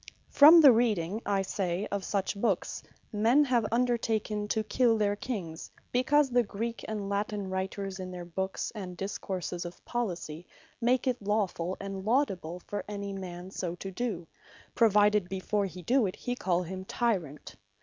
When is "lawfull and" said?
11.23-12.03